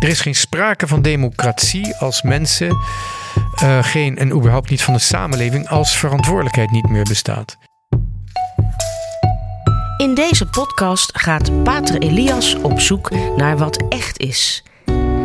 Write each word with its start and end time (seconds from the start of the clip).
Er 0.00 0.08
is 0.08 0.20
geen 0.20 0.34
sprake 0.34 0.86
van 0.86 1.02
democratie 1.02 1.96
als 1.96 2.22
mensen 2.22 2.78
uh, 3.62 3.84
geen, 3.84 4.18
en 4.18 4.30
überhaupt 4.30 4.70
niet 4.70 4.82
van 4.82 4.94
de 4.94 5.00
samenleving, 5.00 5.68
als 5.68 5.96
verantwoordelijkheid 5.96 6.70
niet 6.70 6.88
meer 6.88 7.04
bestaat. 7.04 7.58
In 9.96 10.14
deze 10.14 10.46
podcast 10.46 11.18
gaat 11.18 11.62
Pater 11.62 11.98
Elias 11.98 12.54
op 12.54 12.80
zoek 12.80 13.10
naar 13.36 13.58
wat 13.58 13.84
echt 13.88 14.18
is. 14.18 14.64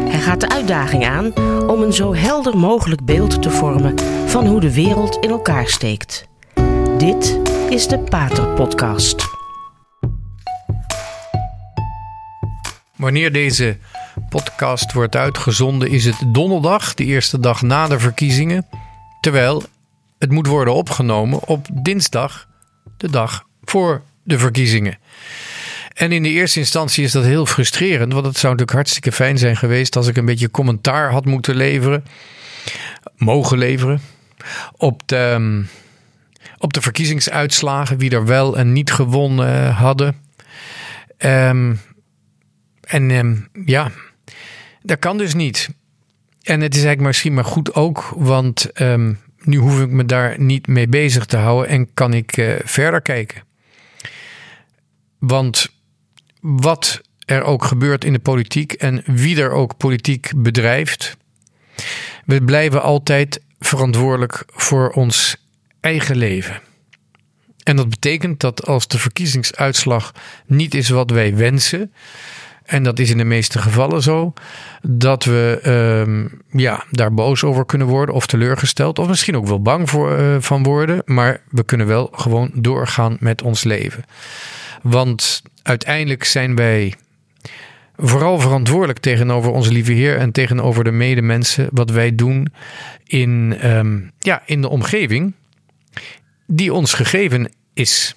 Hij 0.07 0.19
gaat 0.19 0.41
de 0.41 0.49
uitdaging 0.49 1.05
aan 1.05 1.37
om 1.67 1.81
een 1.81 1.93
zo 1.93 2.15
helder 2.15 2.57
mogelijk 2.57 3.05
beeld 3.05 3.41
te 3.41 3.51
vormen 3.51 3.95
van 4.25 4.45
hoe 4.45 4.59
de 4.59 4.73
wereld 4.73 5.15
in 5.15 5.29
elkaar 5.29 5.67
steekt. 5.67 6.27
Dit 6.97 7.39
is 7.69 7.87
de 7.87 7.99
Pater 7.99 8.47
Podcast. 8.47 9.34
Wanneer 13.05 13.31
deze 13.31 13.77
podcast 14.29 14.93
wordt 14.93 15.15
uitgezonden, 15.15 15.89
is 15.89 16.05
het 16.05 16.15
donderdag, 16.27 16.93
de 16.93 17.03
eerste 17.03 17.39
dag 17.39 17.61
na 17.61 17.87
de 17.87 17.99
verkiezingen. 17.99 18.67
Terwijl 19.21 19.63
het 20.19 20.31
moet 20.31 20.47
worden 20.47 20.73
opgenomen 20.73 21.47
op 21.47 21.67
dinsdag, 21.73 22.47
de 22.97 23.09
dag 23.09 23.45
voor 23.63 24.01
de 24.23 24.39
verkiezingen. 24.39 24.97
En 25.93 26.11
in 26.11 26.23
de 26.23 26.29
eerste 26.29 26.59
instantie 26.59 27.03
is 27.03 27.11
dat 27.11 27.23
heel 27.23 27.45
frustrerend, 27.45 28.13
want 28.13 28.25
het 28.25 28.37
zou 28.37 28.53
natuurlijk 28.53 28.77
hartstikke 28.77 29.11
fijn 29.11 29.37
zijn 29.37 29.57
geweest 29.57 29.95
als 29.95 30.07
ik 30.07 30.17
een 30.17 30.25
beetje 30.25 30.51
commentaar 30.51 31.11
had 31.11 31.25
moeten 31.25 31.55
leveren, 31.55 32.05
mogen 33.17 33.57
leveren, 33.57 34.01
op 34.77 35.01
de, 35.05 35.63
op 36.57 36.73
de 36.73 36.81
verkiezingsuitslagen, 36.81 37.97
wie 37.97 38.11
er 38.11 38.25
wel 38.25 38.57
en 38.57 38.73
niet 38.73 38.91
gewonnen 38.91 39.73
hadden. 39.73 40.15
Um, 41.17 41.79
en 42.85 43.11
um, 43.11 43.47
ja, 43.65 43.91
dat 44.81 44.99
kan 44.99 45.17
dus 45.17 45.33
niet. 45.33 45.69
En 46.41 46.61
het 46.61 46.75
is 46.75 46.83
eigenlijk 46.83 47.07
misschien 47.07 47.33
maar 47.33 47.45
goed 47.45 47.73
ook, 47.73 48.13
want 48.15 48.81
um, 48.81 49.19
nu 49.39 49.57
hoef 49.57 49.81
ik 49.81 49.89
me 49.89 50.05
daar 50.05 50.39
niet 50.39 50.67
mee 50.67 50.87
bezig 50.87 51.25
te 51.25 51.37
houden 51.37 51.69
en 51.69 51.93
kan 51.93 52.13
ik 52.13 52.37
uh, 52.37 52.55
verder 52.63 53.01
kijken. 53.01 53.43
Want 55.19 55.73
wat 56.39 57.01
er 57.25 57.43
ook 57.43 57.65
gebeurt 57.65 58.05
in 58.05 58.13
de 58.13 58.19
politiek 58.19 58.73
en 58.73 59.03
wie 59.05 59.41
er 59.41 59.51
ook 59.51 59.77
politiek 59.77 60.31
bedrijft, 60.35 61.17
we 62.25 62.41
blijven 62.41 62.81
altijd 62.81 63.41
verantwoordelijk 63.59 64.43
voor 64.47 64.89
ons 64.89 65.35
eigen 65.79 66.15
leven. 66.15 66.61
En 67.63 67.75
dat 67.75 67.89
betekent 67.89 68.39
dat 68.39 68.65
als 68.65 68.87
de 68.87 68.99
verkiezingsuitslag 68.99 70.13
niet 70.45 70.73
is 70.73 70.89
wat 70.89 71.09
wij 71.09 71.35
wensen, 71.35 71.93
en 72.65 72.83
dat 72.83 72.99
is 72.99 73.09
in 73.09 73.17
de 73.17 73.23
meeste 73.23 73.59
gevallen 73.59 74.01
zo. 74.01 74.33
Dat 74.81 75.23
we 75.23 75.59
um, 76.07 76.41
ja, 76.51 76.83
daar 76.91 77.13
boos 77.13 77.43
over 77.43 77.65
kunnen 77.65 77.87
worden 77.87 78.15
of 78.15 78.27
teleurgesteld. 78.27 78.99
Of 78.99 79.07
misschien 79.07 79.37
ook 79.37 79.47
wel 79.47 79.61
bang 79.61 79.89
voor, 79.89 80.19
uh, 80.19 80.35
van 80.39 80.63
worden. 80.63 81.01
Maar 81.05 81.41
we 81.49 81.63
kunnen 81.63 81.87
wel 81.87 82.09
gewoon 82.11 82.51
doorgaan 82.53 83.17
met 83.19 83.41
ons 83.41 83.63
leven. 83.63 84.03
Want 84.81 85.41
uiteindelijk 85.63 86.23
zijn 86.23 86.55
wij 86.55 86.93
vooral 87.97 88.39
verantwoordelijk 88.39 88.99
tegenover 88.99 89.51
onze 89.51 89.71
lieve 89.71 89.91
Heer 89.91 90.17
en 90.17 90.31
tegenover 90.31 90.83
de 90.83 90.91
medemensen. 90.91 91.67
Wat 91.71 91.89
wij 91.89 92.15
doen 92.15 92.47
in, 93.05 93.57
um, 93.63 94.11
ja, 94.19 94.41
in 94.45 94.61
de 94.61 94.69
omgeving 94.69 95.33
die 96.47 96.73
ons 96.73 96.93
gegeven 96.93 97.51
is. 97.73 98.15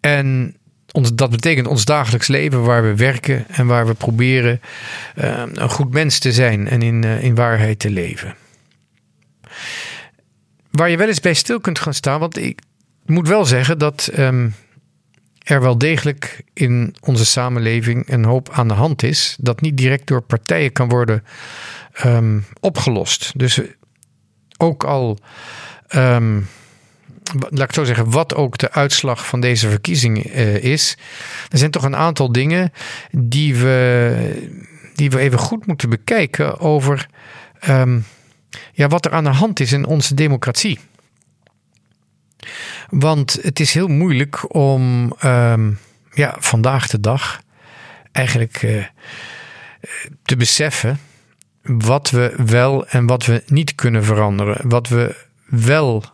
En 0.00 0.56
ons, 0.92 1.14
dat 1.14 1.30
betekent 1.30 1.66
ons 1.66 1.84
dagelijks 1.84 2.26
leven 2.26 2.62
waar 2.62 2.82
we 2.82 2.96
werken 2.96 3.48
en 3.48 3.66
waar 3.66 3.86
we 3.86 3.94
proberen 3.94 4.60
uh, 5.16 5.42
een 5.52 5.70
goed 5.70 5.92
mens 5.92 6.18
te 6.18 6.32
zijn 6.32 6.68
en 6.68 6.82
in, 6.82 7.02
uh, 7.02 7.22
in 7.22 7.34
waarheid 7.34 7.78
te 7.78 7.90
leven. 7.90 8.34
Waar 10.70 10.90
je 10.90 10.96
wel 10.96 11.08
eens 11.08 11.20
bij 11.20 11.34
stil 11.34 11.60
kunt 11.60 11.78
gaan 11.78 11.94
staan, 11.94 12.20
want 12.20 12.38
ik 12.38 12.60
moet 13.06 13.28
wel 13.28 13.44
zeggen 13.44 13.78
dat 13.78 14.10
um, 14.18 14.54
er 15.38 15.60
wel 15.60 15.78
degelijk 15.78 16.44
in 16.52 16.94
onze 17.00 17.26
samenleving 17.26 18.10
een 18.10 18.24
hoop 18.24 18.50
aan 18.52 18.68
de 18.68 18.74
hand 18.74 19.02
is, 19.02 19.36
dat 19.40 19.60
niet 19.60 19.76
direct 19.76 20.06
door 20.06 20.22
partijen 20.22 20.72
kan 20.72 20.88
worden 20.88 21.24
um, 22.04 22.44
opgelost. 22.60 23.32
Dus 23.38 23.60
ook 24.56 24.84
al. 24.84 25.18
Laat 27.48 27.68
ik 27.68 27.74
zo 27.74 27.84
zeggen, 27.84 28.10
wat 28.10 28.34
ook 28.34 28.58
de 28.58 28.72
uitslag 28.72 29.26
van 29.26 29.40
deze 29.40 29.68
verkiezing 29.68 30.26
uh, 30.26 30.56
is. 30.56 30.96
Er 31.50 31.58
zijn 31.58 31.70
toch 31.70 31.82
een 31.82 31.96
aantal 31.96 32.32
dingen 32.32 32.72
die 33.10 33.56
we, 33.56 34.48
die 34.94 35.10
we 35.10 35.18
even 35.18 35.38
goed 35.38 35.66
moeten 35.66 35.88
bekijken 35.88 36.58
over 36.58 37.06
um, 37.68 38.04
ja, 38.72 38.88
wat 38.88 39.04
er 39.04 39.12
aan 39.12 39.24
de 39.24 39.30
hand 39.30 39.60
is 39.60 39.72
in 39.72 39.86
onze 39.86 40.14
democratie. 40.14 40.78
Want 42.88 43.38
het 43.42 43.60
is 43.60 43.74
heel 43.74 43.88
moeilijk 43.88 44.54
om 44.54 45.14
um, 45.24 45.78
ja, 46.14 46.36
vandaag 46.38 46.88
de 46.88 47.00
dag 47.00 47.40
eigenlijk 48.12 48.62
uh, 48.62 48.84
te 50.22 50.36
beseffen 50.36 50.98
wat 51.62 52.10
we 52.10 52.34
wel 52.46 52.86
en 52.86 53.06
wat 53.06 53.26
we 53.26 53.42
niet 53.46 53.74
kunnen 53.74 54.04
veranderen. 54.04 54.68
Wat 54.68 54.88
we 54.88 55.16
wel 55.46 56.04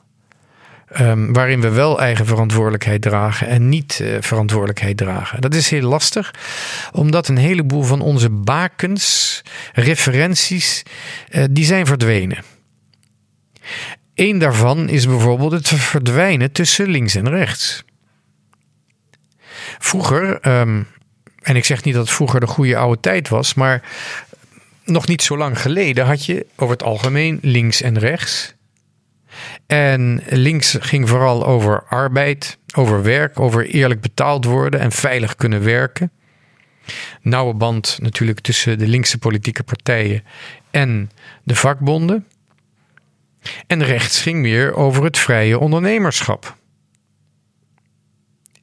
Um, 1.01 1.33
waarin 1.33 1.61
we 1.61 1.69
wel 1.69 2.01
eigen 2.01 2.27
verantwoordelijkheid 2.27 3.03
dragen 3.03 3.47
en 3.47 3.69
niet 3.69 3.99
uh, 4.03 4.17
verantwoordelijkheid 4.21 4.97
dragen. 4.97 5.41
Dat 5.41 5.55
is 5.55 5.71
heel 5.71 5.89
lastig, 5.89 6.35
omdat 6.93 7.29
een 7.29 7.37
heleboel 7.37 7.83
van 7.83 8.01
onze 8.01 8.31
bakens, 8.31 9.43
referenties, 9.73 10.83
uh, 11.31 11.45
die 11.51 11.65
zijn 11.65 11.87
verdwenen. 11.87 12.45
Eén 14.15 14.39
daarvan 14.39 14.89
is 14.89 15.07
bijvoorbeeld 15.07 15.53
het 15.53 15.69
verdwijnen 15.69 16.53
tussen 16.53 16.89
links 16.89 17.15
en 17.15 17.29
rechts. 17.29 17.85
Vroeger, 19.79 20.49
um, 20.61 20.87
en 21.43 21.57
ik 21.57 21.65
zeg 21.65 21.85
niet 21.85 21.95
dat 21.95 22.11
vroeger 22.11 22.41
de 22.41 22.47
goede 22.47 22.77
oude 22.77 23.01
tijd 23.01 23.29
was, 23.29 23.55
maar 23.55 23.83
nog 24.85 25.07
niet 25.07 25.23
zo 25.23 25.37
lang 25.37 25.61
geleden 25.61 26.07
had 26.07 26.25
je 26.25 26.47
over 26.57 26.75
het 26.75 26.83
algemeen 26.83 27.39
links 27.43 27.83
en 27.83 27.99
rechts. 27.99 28.57
En 29.67 30.23
links 30.29 30.77
ging 30.81 31.09
vooral 31.09 31.47
over 31.47 31.85
arbeid, 31.85 32.59
over 32.75 33.03
werk, 33.03 33.41
over 33.41 33.67
eerlijk 33.67 34.01
betaald 34.01 34.45
worden 34.45 34.81
en 34.81 34.93
veilig 34.93 35.35
kunnen 35.35 35.65
werken. 35.65 36.11
Nauwe 37.23 37.55
band 37.55 37.99
natuurlijk 38.01 38.41
tussen 38.41 38.79
de 38.79 38.87
linkse 38.87 39.19
politieke 39.19 39.63
partijen 39.63 40.25
en 40.71 41.11
de 41.43 41.55
vakbonden. 41.55 42.27
En 43.67 43.85
rechts 43.85 44.23
ging 44.23 44.41
meer 44.41 44.75
over 44.75 45.05
het 45.05 45.19
vrije 45.19 45.59
ondernemerschap. 45.59 46.57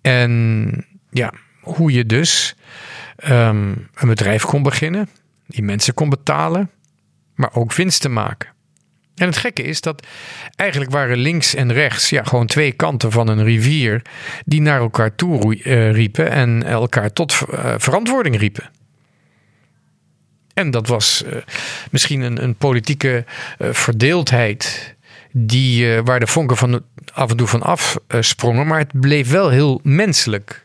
En 0.01 0.85
ja, 1.09 1.33
hoe 1.61 1.91
je 1.91 2.05
dus 2.05 2.55
um, 3.29 3.89
een 3.93 4.07
bedrijf 4.07 4.43
kon 4.43 4.63
beginnen, 4.63 5.09
die 5.47 5.63
mensen 5.63 5.93
kon 5.93 6.09
betalen, 6.09 6.71
maar 7.35 7.53
ook 7.53 7.73
winst 7.73 8.01
te 8.01 8.09
maken. 8.09 8.54
En 9.15 9.25
het 9.25 9.37
gekke 9.37 9.63
is 9.63 9.81
dat 9.81 10.07
eigenlijk 10.55 10.91
waren 10.91 11.17
links 11.17 11.55
en 11.55 11.73
rechts 11.73 12.09
ja, 12.09 12.23
gewoon 12.23 12.45
twee 12.45 12.71
kanten 12.71 13.11
van 13.11 13.27
een 13.27 13.43
rivier 13.43 14.01
die 14.45 14.61
naar 14.61 14.79
elkaar 14.79 15.15
toe 15.15 15.55
uh, 15.55 15.91
riepen 15.91 16.31
en 16.31 16.63
elkaar 16.63 17.13
tot 17.13 17.41
uh, 17.51 17.73
verantwoording 17.77 18.37
riepen. 18.37 18.69
En 20.53 20.71
dat 20.71 20.87
was 20.87 21.23
uh, 21.25 21.35
misschien 21.91 22.21
een, 22.21 22.43
een 22.43 22.55
politieke 22.55 23.25
verdeeldheid 23.59 24.95
die, 25.31 26.01
waar 26.01 26.19
de 26.19 26.27
vonken 26.27 26.57
van 26.57 26.83
af 27.13 27.29
en 27.29 27.37
toe 27.37 27.47
van 27.47 27.61
afsprongen, 27.61 28.67
maar 28.67 28.79
het 28.79 28.99
bleef 28.99 29.29
wel 29.29 29.49
heel 29.49 29.79
menselijk. 29.83 30.64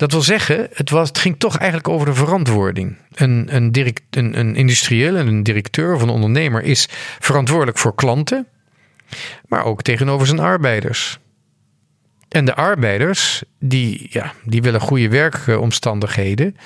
Dat 0.00 0.12
wil 0.12 0.22
zeggen, 0.22 0.68
het, 0.72 0.90
was, 0.90 1.10
ging 1.12 1.38
toch 1.38 1.56
eigenlijk 1.56 1.88
over 1.88 2.06
de 2.06 2.14
verantwoording. 2.14 2.96
Een, 3.14 3.48
een, 3.50 3.72
direct, 3.72 4.02
een, 4.10 4.38
een 4.38 4.56
industrieel 4.56 5.16
en 5.16 5.26
een 5.26 5.42
directeur 5.42 5.94
of 5.94 6.02
een 6.02 6.08
ondernemer 6.08 6.62
is 6.62 6.88
verantwoordelijk 7.18 7.78
voor 7.78 7.94
klanten, 7.94 8.46
maar 9.48 9.64
ook 9.64 9.82
tegenover 9.82 10.26
zijn 10.26 10.38
arbeiders. 10.38 11.18
En 12.28 12.44
de 12.44 12.54
arbeiders, 12.54 13.42
die, 13.58 14.06
ja, 14.10 14.32
die 14.44 14.62
willen 14.62 14.80
goede 14.80 15.08
werkomstandigheden. 15.08 16.56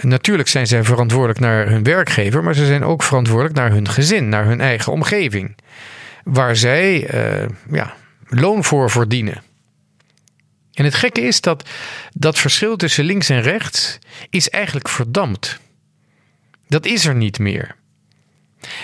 Natuurlijk 0.00 0.48
zijn 0.48 0.66
zij 0.66 0.84
verantwoordelijk 0.84 1.40
naar 1.40 1.68
hun 1.68 1.82
werkgever, 1.82 2.42
maar 2.42 2.54
ze 2.54 2.66
zijn 2.66 2.84
ook 2.84 3.02
verantwoordelijk 3.02 3.54
naar 3.54 3.70
hun 3.70 3.88
gezin, 3.88 4.28
naar 4.28 4.44
hun 4.44 4.60
eigen 4.60 4.92
omgeving. 4.92 5.56
Waar 6.24 6.56
zij 6.56 7.14
uh, 7.14 7.48
ja, 7.70 7.94
loon 8.28 8.64
voor 8.64 8.90
verdienen. 8.90 9.42
En 10.78 10.84
het 10.84 10.94
gekke 10.94 11.20
is 11.20 11.40
dat 11.40 11.68
dat 12.12 12.38
verschil 12.38 12.76
tussen 12.76 13.04
links 13.04 13.28
en 13.28 13.42
rechts 13.42 13.98
is 14.30 14.50
eigenlijk 14.50 14.88
verdampt. 14.88 15.58
Dat 16.68 16.86
is 16.86 17.06
er 17.06 17.14
niet 17.14 17.38
meer. 17.38 17.76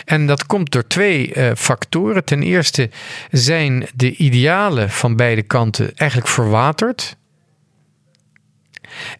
En 0.04 0.26
dat 0.26 0.46
komt 0.46 0.70
door 0.70 0.86
twee 0.86 1.34
uh, 1.34 1.50
factoren. 1.56 2.24
Ten 2.24 2.42
eerste 2.42 2.90
zijn 3.30 3.86
de 3.94 4.16
idealen 4.16 4.90
van 4.90 5.16
beide 5.16 5.42
kanten 5.42 5.96
eigenlijk 5.96 6.30
verwaterd. 6.30 7.16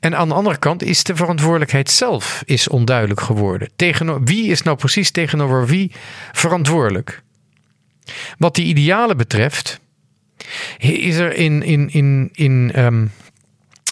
En 0.00 0.16
aan 0.16 0.28
de 0.28 0.34
andere 0.34 0.58
kant 0.58 0.82
is 0.82 1.02
de 1.02 1.16
verantwoordelijkheid 1.16 1.90
zelf 1.90 2.42
is 2.44 2.68
onduidelijk 2.68 3.20
geworden. 3.20 3.70
Tegen, 3.76 4.24
wie 4.24 4.50
is 4.50 4.62
nou 4.62 4.76
precies 4.76 5.10
tegenover 5.10 5.66
wie 5.66 5.92
verantwoordelijk? 6.32 7.22
Wat 8.38 8.54
die 8.54 8.66
idealen 8.66 9.16
betreft, 9.16 9.80
is 10.78 11.16
er 11.16 11.32
in, 11.32 11.62
in, 11.62 11.90
in, 11.90 12.30
in, 12.32 12.72
um, 12.76 13.10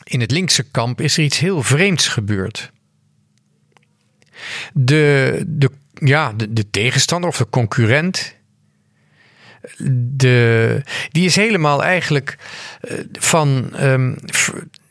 in 0.05 0.21
het 0.21 0.31
linkse 0.31 0.63
kamp 0.63 1.01
is 1.01 1.17
er 1.17 1.25
iets 1.25 1.39
heel 1.39 1.63
vreemds 1.63 2.09
gebeurd. 2.09 2.71
De, 4.73 5.43
de, 5.47 5.71
ja, 5.95 6.33
de, 6.33 6.53
de 6.53 6.71
tegenstander 6.71 7.31
of 7.31 7.37
de 7.37 7.49
concurrent 7.51 8.35
de, 10.17 10.83
die 11.11 11.25
is 11.25 11.37
helemaal 11.37 11.85
eigenlijk 11.85 12.39
eh, 12.81 12.99
van. 13.13 13.73
Um, 13.81 14.17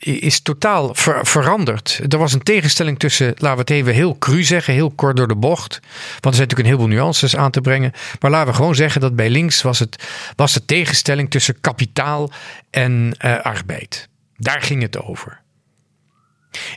is 0.04 0.40
totaal 0.40 0.90
veranderd. 1.22 2.02
Er 2.08 2.18
was 2.18 2.34
een 2.34 2.44
tegenstelling 2.44 3.00
tussen, 3.00 3.28
laten 3.28 3.54
we 3.54 3.60
het 3.60 3.70
even 3.70 3.94
heel 3.94 4.18
cru 4.18 4.44
zeggen, 4.44 4.74
heel 4.74 4.92
kort 4.92 5.18
door 5.18 5.28
de 5.28 5.36
bocht. 5.36 5.80
Want 5.80 6.26
er 6.26 6.34
zijn 6.34 6.48
natuurlijk 6.48 6.60
een 6.60 6.66
heleboel 6.66 6.88
nuances 6.88 7.36
aan 7.36 7.52
te 7.52 7.62
brengen. 7.62 7.92
Maar 8.20 8.32
laten 8.32 8.48
we 8.48 8.56
gewoon 8.56 8.76
zeggen 8.76 9.02
dat 9.02 9.16
bij 9.16 9.30
links 9.30 9.62
was, 9.62 9.80
het, 9.80 10.08
was 10.36 10.54
de 10.54 10.66
tegenstelling 10.66 11.30
tussen 11.30 11.62
kapitaal 11.62 12.32
en 12.70 13.16
uh, 13.26 13.40
arbeid. 13.40 14.10
Daar 14.38 14.62
ging 14.62 14.82
het 14.82 15.02
over. 15.02 15.42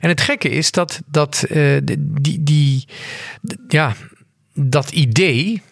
En 0.00 0.08
het 0.08 0.20
gekke 0.20 0.48
is 0.48 0.70
dat, 0.70 1.00
dat 1.06 1.44
uh, 1.50 1.78
die, 1.98 2.42
die, 2.42 2.84
ja, 3.68 3.94
dat 4.54 4.90
idee, 4.90 5.62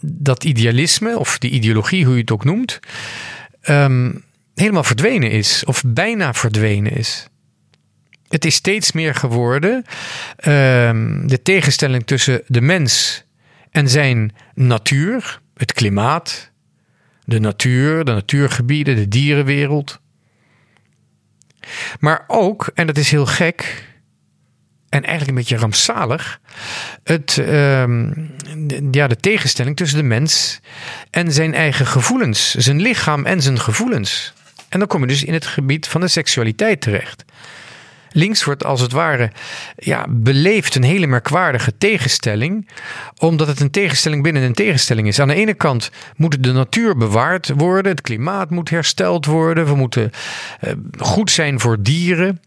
dat 0.00 0.44
idealisme 0.44 1.18
of 1.18 1.38
die 1.38 1.50
ideologie, 1.50 2.04
hoe 2.04 2.14
je 2.14 2.20
het 2.20 2.30
ook 2.30 2.44
noemt, 2.44 2.78
um, 3.68 4.26
helemaal 4.60 4.84
verdwenen 4.84 5.30
is 5.30 5.64
of 5.64 5.82
bijna 5.86 6.34
verdwenen 6.34 6.92
is. 6.92 7.26
Het 8.28 8.44
is 8.44 8.54
steeds 8.54 8.92
meer 8.92 9.14
geworden 9.14 9.84
um, 10.46 11.26
de 11.26 11.42
tegenstelling 11.42 12.06
tussen 12.06 12.42
de 12.46 12.60
mens 12.60 13.24
en 13.70 13.88
zijn 13.88 14.34
natuur, 14.54 15.40
het 15.56 15.72
klimaat, 15.72 16.50
de 17.24 17.40
natuur, 17.40 18.04
de 18.04 18.12
natuurgebieden, 18.12 18.96
de 18.96 19.08
dierenwereld. 19.08 20.00
Maar 22.00 22.24
ook, 22.26 22.70
en 22.74 22.86
dat 22.86 22.96
is 22.96 23.10
heel 23.10 23.26
gek, 23.26 23.86
en 24.88 25.04
eigenlijk 25.04 25.28
een 25.28 25.44
beetje 25.44 25.56
rampzalig, 25.56 26.40
het, 27.04 27.36
uh, 27.40 27.84
ja, 28.90 29.06
de 29.06 29.16
tegenstelling 29.20 29.76
tussen 29.76 29.98
de 29.98 30.04
mens 30.04 30.60
en 31.10 31.32
zijn 31.32 31.54
eigen 31.54 31.86
gevoelens, 31.86 32.54
zijn 32.54 32.80
lichaam 32.80 33.24
en 33.26 33.42
zijn 33.42 33.60
gevoelens. 33.60 34.32
En 34.68 34.78
dan 34.78 34.88
kom 34.88 35.00
je 35.00 35.06
dus 35.06 35.24
in 35.24 35.32
het 35.32 35.46
gebied 35.46 35.88
van 35.88 36.00
de 36.00 36.08
seksualiteit 36.08 36.80
terecht. 36.80 37.24
Links 38.12 38.44
wordt 38.44 38.64
als 38.64 38.80
het 38.80 38.92
ware 38.92 39.32
ja, 39.76 40.06
beleefd 40.08 40.74
een 40.74 40.82
hele 40.82 41.06
merkwaardige 41.06 41.78
tegenstelling, 41.78 42.68
omdat 43.18 43.46
het 43.46 43.60
een 43.60 43.70
tegenstelling 43.70 44.22
binnen 44.22 44.42
een 44.42 44.54
tegenstelling 44.54 45.08
is. 45.08 45.20
Aan 45.20 45.28
de 45.28 45.34
ene 45.34 45.54
kant 45.54 45.90
moet 46.16 46.42
de 46.42 46.52
natuur 46.52 46.96
bewaard 46.96 47.48
worden, 47.48 47.92
het 47.92 48.00
klimaat 48.00 48.50
moet 48.50 48.70
hersteld 48.70 49.26
worden, 49.26 49.66
we 49.66 49.74
moeten 49.74 50.10
uh, 50.60 50.72
goed 50.98 51.30
zijn 51.30 51.60
voor 51.60 51.82
dieren 51.82 52.40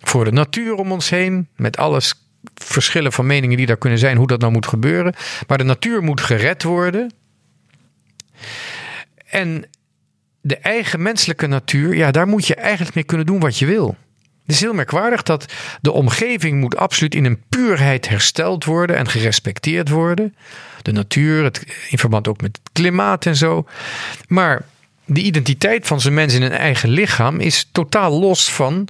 voor 0.00 0.24
de 0.24 0.32
natuur 0.32 0.74
om 0.74 0.92
ons 0.92 1.10
heen. 1.10 1.48
Met 1.56 1.76
alles 1.76 2.14
verschillen 2.54 3.12
van 3.12 3.26
meningen 3.26 3.56
die 3.56 3.66
daar 3.66 3.76
kunnen 3.76 3.98
zijn, 3.98 4.16
hoe 4.16 4.26
dat 4.26 4.40
nou 4.40 4.52
moet 4.52 4.66
gebeuren. 4.66 5.14
Maar 5.46 5.58
de 5.58 5.64
natuur 5.64 6.02
moet 6.02 6.20
gered 6.20 6.62
worden. 6.62 7.12
En 9.26 9.64
de 10.40 10.56
eigen 10.56 11.02
menselijke 11.02 11.46
natuur, 11.46 11.94
ja, 11.94 12.10
daar 12.10 12.28
moet 12.28 12.46
je 12.46 12.54
eigenlijk 12.54 12.94
mee 12.94 13.04
kunnen 13.04 13.26
doen 13.26 13.40
wat 13.40 13.58
je 13.58 13.66
wil. 13.66 13.96
Het 14.42 14.58
is 14.58 14.60
heel 14.60 14.74
merkwaardig 14.74 15.22
dat 15.22 15.52
de 15.80 15.92
omgeving 15.92 16.60
moet 16.60 16.76
absoluut 16.76 17.14
in 17.14 17.24
een 17.24 17.42
puurheid 17.48 18.08
hersteld 18.08 18.64
worden 18.64 18.96
en 18.96 19.08
gerespecteerd 19.08 19.88
worden. 19.88 20.34
De 20.82 20.92
natuur, 20.92 21.44
het, 21.44 21.64
in 21.88 21.98
verband 21.98 22.28
ook 22.28 22.40
met 22.40 22.58
het 22.62 22.72
klimaat 22.72 23.26
en 23.26 23.36
zo. 23.36 23.66
Maar 24.28 24.64
de 25.04 25.20
identiteit 25.20 25.86
van 25.86 26.00
zo'n 26.00 26.14
mens 26.14 26.34
in 26.34 26.42
een 26.42 26.52
eigen 26.52 26.88
lichaam 26.88 27.40
is 27.40 27.68
totaal 27.72 28.18
los 28.20 28.52
van 28.52 28.88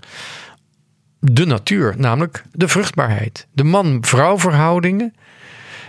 de 1.19 1.47
natuur, 1.47 1.95
namelijk 1.97 2.45
de 2.53 2.69
vruchtbaarheid. 2.69 3.47
De 3.53 3.65
man-vrouw 3.65 4.39
verhoudingen, 4.39 5.15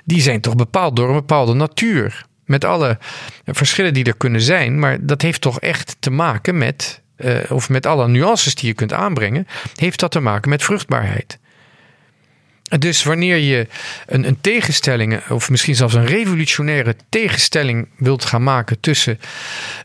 die 0.03 0.21
zijn 0.21 0.41
toch 0.41 0.55
bepaald 0.55 0.95
door 0.95 1.07
een 1.07 1.15
bepaalde 1.15 1.53
natuur. 1.53 2.25
Met 2.51 2.65
alle 2.65 2.97
verschillen 3.45 3.93
die 3.93 4.03
er 4.03 4.17
kunnen 4.17 4.41
zijn, 4.41 4.79
maar 4.79 4.97
dat 5.05 5.21
heeft 5.21 5.41
toch 5.41 5.59
echt 5.59 5.95
te 5.99 6.09
maken 6.11 6.57
met, 6.57 7.01
uh, 7.17 7.37
of 7.49 7.69
met 7.69 7.85
alle 7.85 8.07
nuances 8.07 8.55
die 8.55 8.67
je 8.67 8.73
kunt 8.73 8.93
aanbrengen, 8.93 9.47
heeft 9.75 9.99
dat 9.99 10.11
te 10.11 10.19
maken 10.19 10.49
met 10.49 10.63
vruchtbaarheid. 10.63 11.39
Dus 12.79 13.03
wanneer 13.03 13.37
je 13.37 13.67
een, 14.05 14.27
een, 14.27 14.41
tegenstelling, 14.41 15.27
of 15.29 15.49
misschien 15.49 15.75
zelfs 15.75 15.93
een 15.93 16.05
revolutionaire 16.05 16.95
tegenstelling 17.09 17.87
wilt 17.97 18.25
gaan 18.25 18.43
maken 18.43 18.79
tussen 18.79 19.19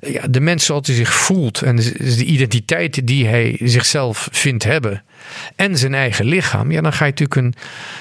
ja, 0.00 0.26
de 0.26 0.40
mens 0.40 0.64
zoals 0.64 0.86
hij 0.86 0.96
zich 0.96 1.14
voelt 1.14 1.62
en 1.62 1.76
de, 1.76 2.14
de 2.16 2.24
identiteit 2.24 3.06
die 3.06 3.26
hij 3.26 3.56
zichzelf 3.62 4.28
vindt 4.32 4.64
hebben 4.64 5.02
en 5.56 5.78
zijn 5.78 5.94
eigen 5.94 6.24
lichaam, 6.24 6.70
ja, 6.70 6.80
dan 6.80 6.92
ga 6.92 7.04
je 7.04 7.10
natuurlijk 7.10 7.40
een, 7.40 7.54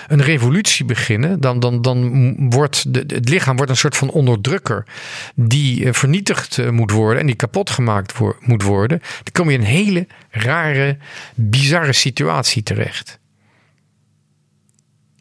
een 0.08 0.22
revolutie 0.22 0.86
beginnen. 0.86 1.40
Dan, 1.40 1.60
dan, 1.60 1.82
dan 1.82 2.36
wordt 2.50 2.94
de, 2.94 3.04
het 3.08 3.30
lichaam 3.30 3.56
wordt 3.56 3.72
een 3.72 3.78
soort 3.78 3.98
van 3.98 4.10
onderdrukker 4.10 4.86
die 5.36 5.86
eh, 5.86 5.94
vernietigd 5.94 6.58
eh, 6.58 6.70
moet 6.70 6.92
worden 6.92 7.20
en 7.20 7.26
die 7.26 7.36
kapot 7.36 7.70
gemaakt 7.70 8.14
moet 8.40 8.64
worden. 8.64 9.00
Dan 9.00 9.32
kom 9.32 9.50
je 9.50 9.56
in 9.56 9.62
een 9.62 9.68
hele 9.68 10.08
rare, 10.30 10.98
bizarre 11.36 11.94
situatie 11.94 12.64
terecht. 12.64 13.20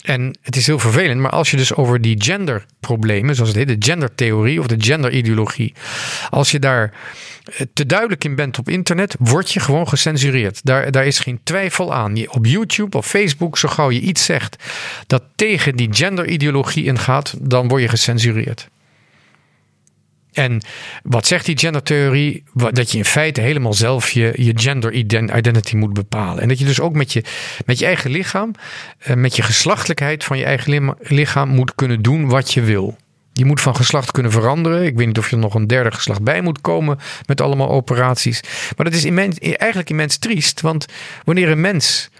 En 0.04 0.38
het 0.42 0.56
is 0.56 0.66
heel 0.66 0.78
vervelend, 0.78 1.20
maar 1.20 1.30
als 1.30 1.50
je 1.50 1.56
dus 1.56 1.74
over 1.74 2.00
die 2.00 2.22
genderproblemen, 2.22 3.34
zoals 3.34 3.50
het 3.50 3.58
heet, 3.58 3.80
de 3.80 3.86
gendertheorie 3.86 4.60
of 4.60 4.66
de 4.66 4.74
genderideologie, 4.78 5.74
als 6.30 6.50
je 6.50 6.58
daar 6.58 6.92
eh, 7.44 7.66
te 7.74 7.86
duidelijk 7.86 8.24
in 8.24 8.34
bent 8.34 8.58
op 8.58 8.68
internet, 8.68 9.16
word 9.18 9.52
je 9.52 9.60
gewoon 9.60 9.88
gecensureerd. 9.88 10.60
Daar, 10.64 10.90
daar 10.90 11.06
is 11.06 11.18
geen 11.18 11.40
twijfel 11.42 11.94
aan. 11.94 12.16
Je, 12.16 12.32
op 12.32 12.46
YouTube 12.46 12.96
of 12.96 13.06
Facebook, 13.06 13.58
zo 13.58 13.68
gauw 13.68 13.90
je 13.90 14.00
iets 14.00 14.24
zegt 14.24 14.64
dat 15.06 15.22
tegen 15.34 15.76
die 15.76 15.88
genderideologie 15.90 16.84
ingaat, 16.84 17.34
dan 17.40 17.68
word 17.68 17.82
je 17.82 17.88
gecensureerd. 17.88 18.68
En 20.34 20.62
wat 21.02 21.26
zegt 21.26 21.46
die 21.46 21.58
gendertheorie? 21.58 22.42
Dat 22.52 22.90
je 22.90 22.98
in 22.98 23.04
feite 23.04 23.40
helemaal 23.40 23.74
zelf 23.74 24.10
je, 24.10 24.32
je 24.36 24.52
gender 24.54 24.92
identity 24.92 25.76
moet 25.76 25.92
bepalen. 25.92 26.42
En 26.42 26.48
dat 26.48 26.58
je 26.58 26.64
dus 26.64 26.80
ook 26.80 26.94
met 26.94 27.12
je, 27.12 27.24
met 27.66 27.78
je 27.78 27.86
eigen 27.86 28.10
lichaam, 28.10 28.50
eh, 28.98 29.16
met 29.16 29.36
je 29.36 29.42
geslachtelijkheid 29.42 30.24
van 30.24 30.38
je 30.38 30.44
eigen 30.44 30.96
lichaam 31.00 31.48
moet 31.48 31.74
kunnen 31.74 32.02
doen 32.02 32.28
wat 32.28 32.52
je 32.52 32.60
wil. 32.60 32.96
Je 33.32 33.44
moet 33.44 33.60
van 33.60 33.76
geslacht 33.76 34.10
kunnen 34.10 34.32
veranderen. 34.32 34.84
Ik 34.84 34.96
weet 34.96 35.06
niet 35.06 35.18
of 35.18 35.30
je 35.30 35.36
er 35.36 35.42
nog 35.42 35.54
een 35.54 35.66
derde 35.66 35.92
geslacht 35.92 36.22
bij 36.22 36.40
moet 36.40 36.60
komen 36.60 36.98
met 37.26 37.40
allemaal 37.40 37.70
operaties. 37.70 38.40
Maar 38.76 38.84
dat 38.84 38.94
is 38.94 39.04
immens, 39.04 39.38
eigenlijk 39.38 39.90
immens 39.90 40.16
triest. 40.16 40.60
Want 40.60 40.86
wanneer 41.24 41.48
een 41.48 41.60
mens 41.60 42.10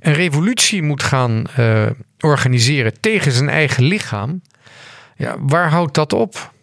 een 0.00 0.12
revolutie 0.12 0.82
moet 0.82 1.02
gaan 1.02 1.44
uh, 1.58 1.86
organiseren 2.20 3.00
tegen 3.00 3.32
zijn 3.32 3.48
eigen 3.48 3.82
lichaam, 3.82 4.42
ja, 5.16 5.36
waar 5.38 5.70
houdt 5.70 5.94
dat 5.94 6.12
op? 6.12 6.54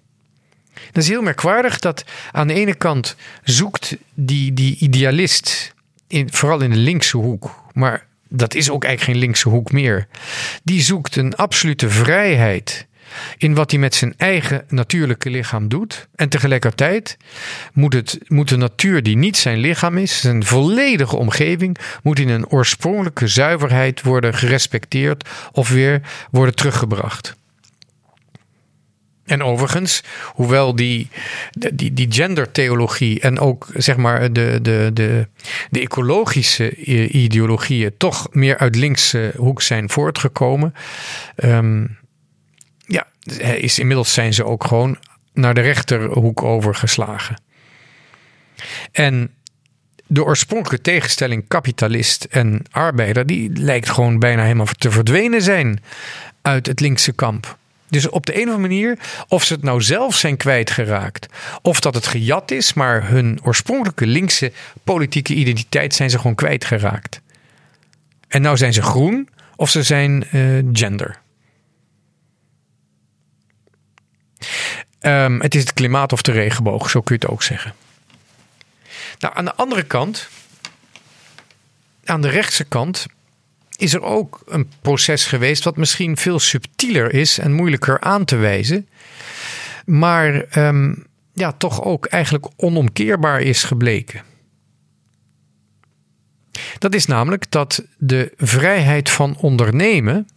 Dat 0.93 1.03
is 1.03 1.09
heel 1.09 1.21
merkwaardig 1.21 1.79
dat 1.79 2.03
aan 2.31 2.47
de 2.47 2.53
ene 2.53 2.75
kant 2.75 3.15
zoekt 3.43 3.97
die, 4.13 4.53
die 4.53 4.77
idealist, 4.77 5.73
in, 6.07 6.31
vooral 6.31 6.61
in 6.61 6.69
de 6.69 6.75
linkse 6.75 7.17
hoek, 7.17 7.63
maar 7.73 8.05
dat 8.29 8.53
is 8.53 8.69
ook 8.69 8.83
eigenlijk 8.83 9.17
geen 9.17 9.25
linkse 9.25 9.49
hoek 9.49 9.71
meer, 9.71 10.07
die 10.63 10.81
zoekt 10.81 11.15
een 11.15 11.35
absolute 11.35 11.89
vrijheid 11.89 12.87
in 13.37 13.53
wat 13.53 13.71
hij 13.71 13.79
met 13.79 13.95
zijn 13.95 14.13
eigen 14.17 14.63
natuurlijke 14.67 15.29
lichaam 15.29 15.67
doet. 15.67 16.07
En 16.15 16.29
tegelijkertijd 16.29 17.17
moet, 17.73 17.93
het, 17.93 18.19
moet 18.27 18.49
de 18.49 18.57
natuur 18.57 19.03
die 19.03 19.17
niet 19.17 19.37
zijn 19.37 19.57
lichaam 19.57 19.97
is, 19.97 20.19
zijn 20.19 20.43
volledige 20.45 21.15
omgeving, 21.15 21.77
moet 22.03 22.19
in 22.19 22.29
een 22.29 22.47
oorspronkelijke 22.47 23.27
zuiverheid 23.27 24.01
worden 24.01 24.33
gerespecteerd 24.33 25.29
of 25.51 25.69
weer 25.69 26.01
worden 26.31 26.55
teruggebracht. 26.55 27.35
En 29.25 29.43
overigens, 29.43 30.03
hoewel 30.25 30.75
die, 30.75 31.09
die, 31.73 31.93
die 31.93 32.11
gendertheologie 32.11 33.19
en 33.19 33.39
ook 33.39 33.67
zeg 33.73 33.97
maar 33.97 34.33
de, 34.33 34.59
de, 34.61 34.89
de, 34.93 35.27
de 35.69 35.79
ecologische 35.79 36.75
ideologieën 37.07 37.97
toch 37.97 38.27
meer 38.31 38.57
uit 38.57 38.75
linkse 38.75 39.33
hoek 39.37 39.61
zijn 39.61 39.89
voortgekomen. 39.89 40.73
Um, 41.35 41.97
ja, 42.85 43.07
is, 43.57 43.79
inmiddels 43.79 44.13
zijn 44.13 44.33
ze 44.33 44.45
ook 44.45 44.63
gewoon 44.63 44.97
naar 45.33 45.53
de 45.53 45.61
rechterhoek 45.61 46.43
overgeslagen. 46.43 47.41
En 48.91 49.31
de 50.07 50.23
oorspronkelijke 50.23 50.83
tegenstelling 50.83 51.47
kapitalist 51.47 52.23
en 52.23 52.61
arbeider, 52.71 53.25
die 53.25 53.49
lijkt 53.53 53.89
gewoon 53.89 54.19
bijna 54.19 54.43
helemaal 54.43 54.65
te 54.65 54.91
verdwenen 54.91 55.41
zijn 55.41 55.83
uit 56.41 56.65
het 56.65 56.79
linkse 56.79 57.13
kamp. 57.13 57.57
Dus 57.93 58.09
op 58.09 58.25
de 58.25 58.33
een 58.33 58.47
of 58.47 58.53
andere 58.53 58.67
manier, 58.67 58.99
of 59.27 59.43
ze 59.43 59.53
het 59.53 59.63
nou 59.63 59.81
zelf 59.81 60.15
zijn 60.15 60.37
kwijtgeraakt, 60.37 61.27
of 61.61 61.79
dat 61.79 61.95
het 61.95 62.07
gejat 62.07 62.51
is, 62.51 62.73
maar 62.73 63.07
hun 63.07 63.39
oorspronkelijke 63.43 64.07
linkse 64.07 64.51
politieke 64.83 65.33
identiteit 65.33 65.95
zijn 65.95 66.09
ze 66.09 66.17
gewoon 66.17 66.35
kwijtgeraakt. 66.35 67.21
En 68.27 68.41
nou 68.41 68.57
zijn 68.57 68.73
ze 68.73 68.81
groen 68.81 69.29
of 69.55 69.69
ze 69.69 69.83
zijn 69.83 70.27
uh, 70.31 70.63
gender. 70.71 71.19
Um, 75.01 75.41
het 75.41 75.55
is 75.55 75.61
het 75.61 75.73
klimaat 75.73 76.13
of 76.13 76.21
de 76.21 76.31
regenboog, 76.31 76.89
zo 76.89 77.01
kun 77.01 77.15
je 77.19 77.25
het 77.25 77.33
ook 77.33 77.43
zeggen. 77.43 77.73
Nou, 79.19 79.35
aan 79.35 79.45
de 79.45 79.55
andere 79.55 79.83
kant, 79.83 80.29
aan 82.05 82.21
de 82.21 82.29
rechtse 82.29 82.63
kant, 82.63 83.05
is 83.83 83.93
er 83.93 84.03
ook 84.03 84.41
een 84.45 84.69
proces 84.81 85.25
geweest 85.25 85.63
wat 85.63 85.77
misschien 85.77 86.17
veel 86.17 86.39
subtieler 86.39 87.13
is 87.13 87.37
en 87.37 87.53
moeilijker 87.53 87.99
aan 87.99 88.25
te 88.25 88.35
wijzen, 88.35 88.89
maar 89.85 90.57
um, 90.57 91.05
ja, 91.33 91.51
toch 91.51 91.83
ook 91.83 92.05
eigenlijk 92.05 92.47
onomkeerbaar 92.55 93.41
is 93.41 93.63
gebleken. 93.63 94.23
Dat 96.77 96.93
is 96.93 97.05
namelijk 97.05 97.51
dat 97.51 97.83
de 97.97 98.33
vrijheid 98.37 99.09
van 99.09 99.37
ondernemen, 99.37 100.27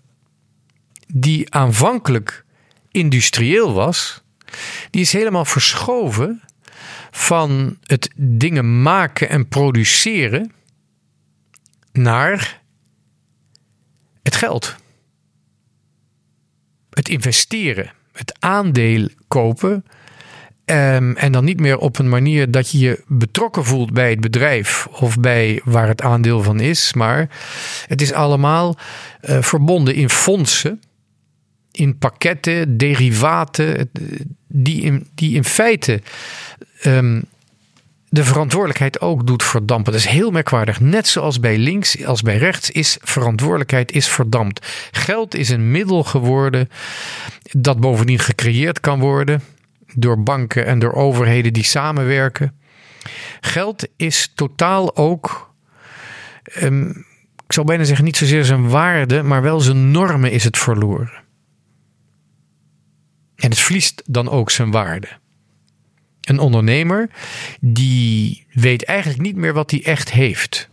die 1.07 1.55
aanvankelijk 1.55 2.45
industrieel 2.91 3.73
was, 3.73 4.23
die 4.91 5.01
is 5.01 5.13
helemaal 5.13 5.45
verschoven 5.45 6.43
van 7.11 7.79
het 7.83 8.11
dingen 8.17 8.83
maken 8.83 9.29
en 9.29 9.49
produceren 9.49 10.53
naar 11.93 12.65
het 14.27 14.37
geld. 14.37 14.77
Het 16.91 17.09
investeren, 17.09 17.93
het 18.13 18.37
aandeel 18.39 19.09
kopen. 19.29 19.85
Um, 20.65 21.17
en 21.17 21.33
dan 21.33 21.45
niet 21.45 21.61
meer 21.61 21.79
op 21.79 21.99
een 21.99 22.09
manier 22.09 22.51
dat 22.51 22.71
je 22.71 22.79
je 22.79 23.03
betrokken 23.07 23.65
voelt 23.65 23.93
bij 23.93 24.11
het 24.11 24.21
bedrijf 24.21 24.87
of 24.87 25.19
bij 25.19 25.61
waar 25.65 25.89
het 25.89 26.03
aandeel 26.03 26.43
van 26.43 26.61
is. 26.61 26.93
Maar 26.93 27.31
het 27.87 28.03
is 28.03 28.13
allemaal 28.13 28.77
uh, 29.23 29.43
verbonden 29.43 29.95
in 29.95 30.11
fondsen, 30.11 30.81
in 31.71 31.99
pakketten, 31.99 32.77
derivaten, 32.77 33.91
die 34.49 34.83
in, 34.83 35.07
die 35.15 35.35
in 35.35 35.45
feite 35.45 36.03
um, 36.85 37.25
de 38.09 38.25
verantwoordelijkheid 38.25 39.01
ook 39.01 39.27
doet 39.27 39.43
verdampen. 39.43 39.93
Dat 39.93 40.01
is 40.01 40.07
heel 40.07 40.31
merkwaardig. 40.31 40.81
Net 40.81 41.09
zoals 41.09 41.41
bij 41.41 41.59
links 41.59 42.05
als 42.05 42.23
bij 42.23 42.37
rechts 42.37 42.71
is 42.71 42.99
verantwoordelijkheid 43.01 43.93
is 43.93 44.09
verdampt. 44.09 44.89
Geld 44.91 45.35
is 45.35 45.49
een 45.49 45.71
middel 45.71 46.05
geworden 46.05 46.69
dat 47.51 47.81
bovendien 47.81 48.19
gecreëerd 48.19 48.81
kan 48.81 49.01
worden 49.01 49.43
door 49.95 50.23
banken 50.23 50.67
en 50.67 50.79
door 50.79 50.93
overheden 50.93 51.53
die 51.53 51.65
samenwerken. 51.65 52.61
Geld 53.41 53.89
is 53.97 54.33
totaal 54.35 54.97
ook, 54.97 55.55
um, 56.63 56.89
ik 57.47 57.53
zou 57.53 57.67
bijna 57.67 57.85
zeggen, 57.85 58.05
niet 58.05 58.17
zozeer 58.17 58.45
zijn 58.45 58.69
waarde, 58.69 59.23
maar 59.23 59.43
wel 59.43 59.61
zijn 59.61 59.91
normen 59.91 60.31
is 60.31 60.45
het 60.45 60.59
verloren. 60.59 61.25
En 63.37 63.51
het 63.51 63.59
verliest 63.59 64.03
dan 64.07 64.29
ook 64.29 64.51
zijn 64.51 64.71
waarde. 64.71 65.09
Een 66.27 66.39
ondernemer 66.39 67.09
die 67.61 68.47
weet 68.53 68.85
eigenlijk 68.85 69.21
niet 69.21 69.37
meer 69.37 69.53
wat 69.53 69.71
hij 69.71 69.85
echt 69.85 70.13
heeft. 70.13 70.69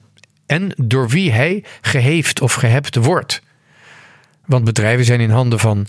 En 0.45 0.73
door 0.77 1.09
wie 1.09 1.31
hij 1.31 1.63
geheefd 1.81 2.41
of 2.41 2.53
gehept 2.53 2.95
wordt. 2.95 3.41
Want 4.45 4.63
bedrijven 4.63 5.05
zijn 5.05 5.19
in 5.19 5.29
handen 5.29 5.59
van 5.59 5.87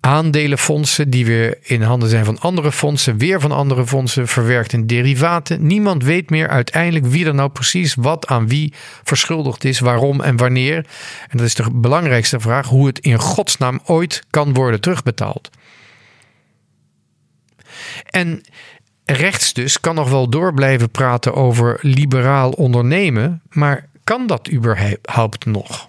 aandelenfondsen, 0.00 1.10
die 1.10 1.26
weer 1.26 1.58
in 1.62 1.82
handen 1.82 2.08
zijn 2.08 2.24
van 2.24 2.38
andere 2.38 2.72
fondsen, 2.72 3.18
weer 3.18 3.40
van 3.40 3.52
andere 3.52 3.86
fondsen, 3.86 4.28
verwerkt 4.28 4.72
in 4.72 4.86
derivaten. 4.86 5.66
Niemand 5.66 6.04
weet 6.04 6.30
meer 6.30 6.48
uiteindelijk 6.48 7.06
wie 7.06 7.26
er 7.26 7.34
nou 7.34 7.50
precies 7.50 7.94
wat 7.94 8.26
aan 8.26 8.48
wie 8.48 8.72
verschuldigd 9.02 9.64
is, 9.64 9.78
waarom 9.78 10.20
en 10.20 10.36
wanneer. 10.36 10.76
En 11.28 11.36
dat 11.36 11.46
is 11.46 11.54
de 11.54 11.70
belangrijkste 11.72 12.40
vraag: 12.40 12.68
hoe 12.68 12.86
het 12.86 12.98
in 12.98 13.18
godsnaam 13.18 13.80
ooit 13.84 14.22
kan 14.30 14.54
worden 14.54 14.80
terugbetaald. 14.80 15.50
En 18.10 18.42
rechts 19.04 19.52
dus 19.52 19.80
kan 19.80 19.94
nog 19.94 20.10
wel 20.10 20.28
door 20.28 20.54
blijven 20.54 20.90
praten 20.90 21.34
over 21.34 21.78
liberaal 21.80 22.50
ondernemen, 22.50 23.42
maar 23.50 23.88
kan 24.04 24.26
dat 24.26 24.50
überhaupt 24.52 25.46
nog? 25.46 25.88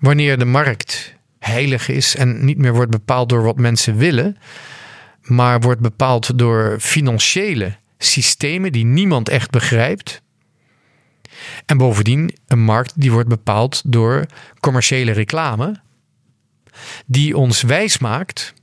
Wanneer 0.00 0.38
de 0.38 0.44
markt 0.44 1.14
heilig 1.38 1.88
is 1.88 2.16
en 2.16 2.44
niet 2.44 2.58
meer 2.58 2.74
wordt 2.74 2.90
bepaald 2.90 3.28
door 3.28 3.42
wat 3.42 3.56
mensen 3.56 3.96
willen, 3.96 4.36
maar 5.22 5.60
wordt 5.60 5.80
bepaald 5.80 6.38
door 6.38 6.76
financiële 6.80 7.76
systemen 7.98 8.72
die 8.72 8.84
niemand 8.84 9.28
echt 9.28 9.50
begrijpt. 9.50 10.22
En 11.66 11.76
bovendien 11.76 12.36
een 12.46 12.62
markt 12.62 12.92
die 12.96 13.12
wordt 13.12 13.28
bepaald 13.28 13.82
door 13.84 14.26
commerciële 14.60 15.12
reclame, 15.12 15.80
die 17.06 17.36
ons 17.36 17.62
wijsmaakt 17.62 18.54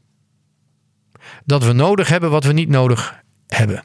dat 1.46 1.63
we 1.63 1.74
nodig 1.74 2.07
hebben 2.07 2.29
wat 2.29 2.43
we 2.43 2.53
niet 2.53 2.69
nodig 2.69 3.24
hebben. 3.48 3.84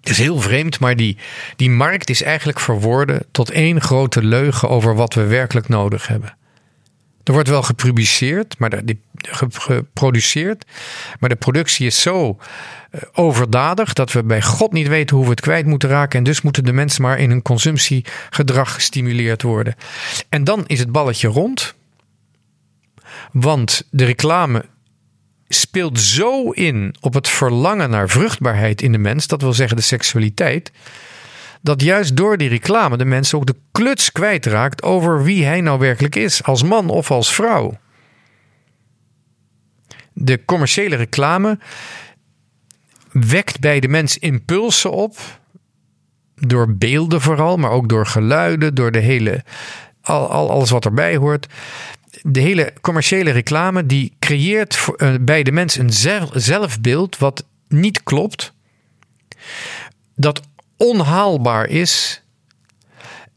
Het 0.00 0.10
is 0.10 0.18
heel 0.18 0.40
vreemd, 0.40 0.80
maar 0.80 0.96
die, 0.96 1.16
die 1.56 1.70
markt 1.70 2.10
is 2.10 2.22
eigenlijk 2.22 2.60
verworden 2.60 3.24
tot 3.30 3.50
één 3.50 3.80
grote 3.80 4.24
leugen 4.24 4.68
over 4.68 4.94
wat 4.94 5.14
we 5.14 5.26
werkelijk 5.26 5.68
nodig 5.68 6.06
hebben. 6.06 6.36
Er 7.22 7.32
wordt 7.32 7.48
wel 7.48 7.62
gepubliceerd, 7.62 8.58
maar 8.58 8.84
de, 8.84 8.96
geproduceerd, 9.50 10.64
maar 11.20 11.28
de 11.28 11.36
productie 11.36 11.86
is 11.86 12.00
zo 12.00 12.38
eh, 12.90 13.00
overdadig 13.12 13.92
dat 13.92 14.12
we 14.12 14.22
bij 14.22 14.42
God 14.42 14.72
niet 14.72 14.88
weten 14.88 15.16
hoe 15.16 15.24
we 15.24 15.30
het 15.30 15.40
kwijt 15.40 15.66
moeten 15.66 15.88
raken. 15.88 16.18
En 16.18 16.24
dus 16.24 16.42
moeten 16.42 16.64
de 16.64 16.72
mensen 16.72 17.02
maar 17.02 17.18
in 17.18 17.30
hun 17.30 17.42
consumptiegedrag 17.42 18.74
gestimuleerd 18.74 19.42
worden. 19.42 19.74
En 20.28 20.44
dan 20.44 20.64
is 20.66 20.78
het 20.78 20.92
balletje 20.92 21.28
rond. 21.28 21.74
Want 23.32 23.88
de 23.90 24.04
reclame 24.04 24.64
speelt 25.54 26.00
zo 26.00 26.50
in 26.50 26.94
op 27.00 27.14
het 27.14 27.28
verlangen 27.28 27.90
naar 27.90 28.08
vruchtbaarheid 28.08 28.82
in 28.82 28.92
de 28.92 28.98
mens, 28.98 29.26
dat 29.26 29.42
wil 29.42 29.52
zeggen 29.52 29.76
de 29.76 29.82
seksualiteit, 29.82 30.72
dat 31.60 31.82
juist 31.82 32.16
door 32.16 32.36
die 32.36 32.48
reclame 32.48 32.96
de 32.96 33.04
mens 33.04 33.34
ook 33.34 33.46
de 33.46 33.56
kluts 33.72 34.12
kwijtraakt 34.12 34.82
over 34.82 35.22
wie 35.22 35.44
hij 35.44 35.60
nou 35.60 35.78
werkelijk 35.78 36.16
is, 36.16 36.42
als 36.42 36.62
man 36.62 36.88
of 36.88 37.10
als 37.10 37.34
vrouw. 37.34 37.78
De 40.12 40.44
commerciële 40.44 40.96
reclame 40.96 41.58
wekt 43.12 43.60
bij 43.60 43.80
de 43.80 43.88
mens 43.88 44.18
impulsen 44.18 44.90
op, 44.90 45.18
door 46.34 46.76
beelden 46.76 47.20
vooral, 47.20 47.56
maar 47.56 47.70
ook 47.70 47.88
door 47.88 48.06
geluiden, 48.06 48.74
door 48.74 48.90
de 48.90 48.98
hele, 48.98 49.44
al, 50.02 50.30
al, 50.30 50.50
alles 50.50 50.70
wat 50.70 50.84
erbij 50.84 51.16
hoort 51.16 51.46
de 52.20 52.40
hele 52.40 52.72
commerciële 52.80 53.30
reclame 53.30 53.86
die 53.86 54.16
creëert 54.18 54.86
uh, 54.96 55.14
bij 55.20 55.42
de 55.42 55.52
mens 55.52 55.76
een 55.76 55.92
zelfbeeld 56.32 57.18
wat 57.18 57.44
niet 57.68 58.02
klopt, 58.02 58.52
dat 60.16 60.42
onhaalbaar 60.76 61.68
is 61.68 62.22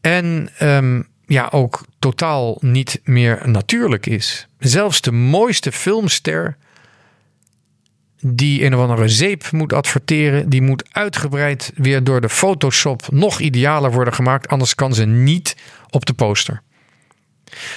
en 0.00 0.48
um, 0.62 1.08
ja, 1.26 1.48
ook 1.50 1.84
totaal 1.98 2.58
niet 2.60 3.00
meer 3.04 3.42
natuurlijk 3.44 4.06
is. 4.06 4.48
Zelfs 4.58 5.00
de 5.00 5.12
mooiste 5.12 5.72
filmster 5.72 6.56
die 8.20 8.64
een 8.64 8.74
of 8.74 8.80
andere 8.80 9.08
zeep 9.08 9.50
moet 9.50 9.72
adverteren, 9.72 10.48
die 10.48 10.62
moet 10.62 10.84
uitgebreid 10.90 11.72
weer 11.74 12.04
door 12.04 12.20
de 12.20 12.28
Photoshop 12.28 13.08
nog 13.10 13.40
idealer 13.40 13.92
worden 13.92 14.14
gemaakt, 14.14 14.48
anders 14.48 14.74
kan 14.74 14.94
ze 14.94 15.04
niet 15.04 15.56
op 15.90 16.06
de 16.06 16.14
poster. 16.14 16.62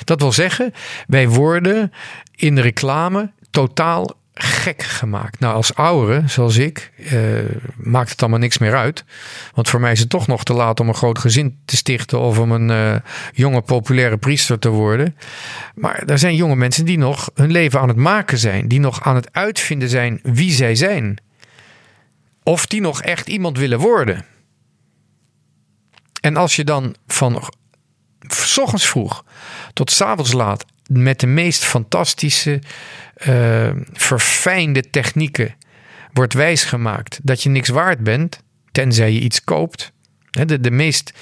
Dat 0.03 0.21
wil 0.21 0.31
zeggen, 0.31 0.73
wij 1.07 1.27
worden 1.27 1.93
in 2.35 2.55
de 2.55 2.61
reclame 2.61 3.31
totaal 3.51 4.17
gek 4.41 4.83
gemaakt. 4.83 5.39
Nou, 5.39 5.55
als 5.55 5.75
ouderen, 5.75 6.29
zoals 6.29 6.57
ik, 6.57 6.91
uh, 6.97 7.39
maakt 7.77 8.09
het 8.09 8.21
allemaal 8.21 8.39
niks 8.39 8.57
meer 8.57 8.75
uit. 8.75 9.03
Want 9.53 9.69
voor 9.69 9.79
mij 9.79 9.91
is 9.91 9.99
het 9.99 10.09
toch 10.09 10.27
nog 10.27 10.43
te 10.43 10.53
laat 10.53 10.79
om 10.79 10.87
een 10.87 10.95
groot 10.95 11.19
gezin 11.19 11.59
te 11.65 11.77
stichten 11.77 12.19
of 12.19 12.39
om 12.39 12.51
een 12.51 12.69
uh, 12.69 12.95
jonge 13.33 13.61
populaire 13.61 14.17
priester 14.17 14.59
te 14.59 14.69
worden. 14.69 15.15
Maar 15.75 16.03
er 16.05 16.19
zijn 16.19 16.35
jonge 16.35 16.55
mensen 16.55 16.85
die 16.85 16.97
nog 16.97 17.31
hun 17.33 17.51
leven 17.51 17.79
aan 17.79 17.87
het 17.87 17.97
maken 17.97 18.37
zijn, 18.37 18.67
die 18.67 18.79
nog 18.79 19.03
aan 19.03 19.15
het 19.15 19.33
uitvinden 19.33 19.89
zijn 19.89 20.19
wie 20.23 20.51
zij 20.51 20.75
zijn. 20.75 21.17
Of 22.43 22.65
die 22.65 22.81
nog 22.81 23.01
echt 23.01 23.27
iemand 23.27 23.57
willen 23.57 23.79
worden. 23.79 24.25
En 26.21 26.35
als 26.35 26.55
je 26.55 26.63
dan 26.63 26.95
van 27.07 27.41
s 28.27 28.57
ochtends 28.57 28.89
vroeg 28.89 29.23
tot 29.73 29.91
s 29.91 30.01
avonds 30.01 30.31
laat 30.31 30.65
met 30.89 31.19
de 31.19 31.27
meest 31.27 31.63
fantastische, 31.63 32.61
uh, 33.27 33.69
verfijnde 33.93 34.89
technieken 34.89 35.55
wordt 36.13 36.33
wijsgemaakt 36.33 37.19
dat 37.23 37.43
je 37.43 37.49
niks 37.49 37.69
waard 37.69 37.99
bent, 37.99 38.43
tenzij 38.71 39.11
je 39.11 39.19
iets 39.19 39.43
koopt. 39.43 39.91
De, 40.29 40.59
de 40.59 40.71
meest 40.71 41.13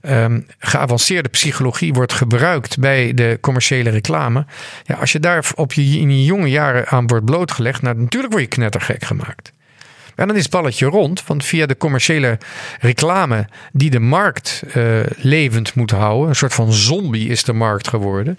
ehm, 0.00 0.40
geavanceerde 0.58 1.28
psychologie 1.28 1.92
wordt 1.92 2.12
gebruikt 2.12 2.78
bij 2.78 3.14
de 3.14 3.38
commerciële 3.40 3.90
reclame. 3.90 4.46
Ja, 4.84 4.94
als 4.94 5.12
je 5.12 5.20
daar 5.20 5.50
op 5.54 5.72
je, 5.72 5.82
in 5.82 6.10
je 6.10 6.24
jonge 6.24 6.50
jaren 6.50 6.88
aan 6.88 7.06
wordt 7.06 7.24
blootgelegd, 7.24 7.82
nou, 7.82 7.96
natuurlijk 7.96 8.32
word 8.32 8.44
je 8.44 8.50
knettergek 8.50 9.04
gemaakt. 9.04 9.52
En 10.16 10.26
dan 10.26 10.36
is 10.36 10.42
het 10.42 10.52
balletje 10.52 10.86
rond, 10.86 11.26
want 11.26 11.44
via 11.44 11.66
de 11.66 11.76
commerciële 11.76 12.38
reclame 12.80 13.48
die 13.72 13.90
de 13.90 14.00
markt 14.00 14.62
uh, 14.76 15.00
levend 15.16 15.74
moet 15.74 15.90
houden, 15.90 16.28
een 16.28 16.36
soort 16.36 16.54
van 16.54 16.72
zombie 16.72 17.28
is 17.28 17.44
de 17.44 17.52
markt 17.52 17.88
geworden. 17.88 18.38